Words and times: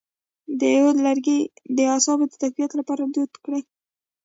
د 0.59 0.61
عود 0.77 0.97
لرګی 1.05 1.39
د 1.75 1.77
اعصابو 1.93 2.25
د 2.29 2.33
تقویت 2.43 2.71
لپاره 2.79 3.03
دود 3.13 3.31
کړئ 3.45 3.63